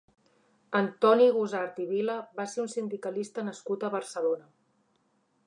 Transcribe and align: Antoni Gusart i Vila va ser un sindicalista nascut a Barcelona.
Antoni 0.77 1.27
Gusart 1.35 1.77
i 1.83 1.85
Vila 1.91 2.15
va 2.41 2.47
ser 2.55 2.65
un 2.65 2.73
sindicalista 2.77 3.45
nascut 3.51 3.87
a 3.87 3.93
Barcelona. 3.99 4.51